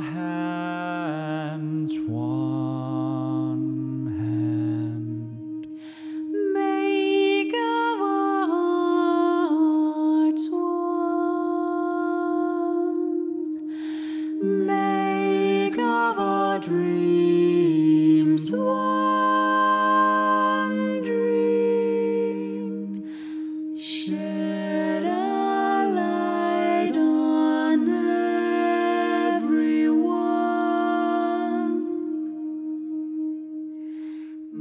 have. 0.00 0.39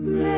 Everyone. 0.01 0.28